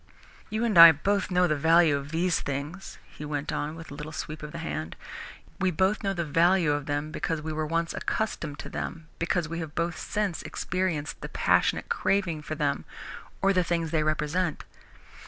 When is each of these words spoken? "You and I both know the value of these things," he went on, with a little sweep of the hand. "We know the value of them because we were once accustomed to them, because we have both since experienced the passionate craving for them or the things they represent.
"You 0.49 0.65
and 0.65 0.79
I 0.79 0.91
both 0.91 1.29
know 1.29 1.45
the 1.45 1.55
value 1.55 1.95
of 1.95 2.09
these 2.09 2.41
things," 2.41 2.97
he 3.05 3.23
went 3.23 3.53
on, 3.53 3.75
with 3.75 3.91
a 3.91 3.93
little 3.93 4.11
sweep 4.11 4.41
of 4.41 4.51
the 4.51 4.57
hand. 4.57 4.95
"We 5.59 5.69
know 5.69 5.93
the 6.15 6.25
value 6.25 6.71
of 6.71 6.87
them 6.87 7.11
because 7.11 7.39
we 7.39 7.53
were 7.53 7.67
once 7.67 7.93
accustomed 7.93 8.57
to 8.61 8.69
them, 8.69 9.09
because 9.19 9.47
we 9.47 9.59
have 9.59 9.75
both 9.75 9.99
since 9.99 10.41
experienced 10.41 11.21
the 11.21 11.29
passionate 11.29 11.87
craving 11.87 12.41
for 12.41 12.55
them 12.55 12.83
or 13.43 13.53
the 13.53 13.63
things 13.63 13.91
they 13.91 14.01
represent. 14.01 14.63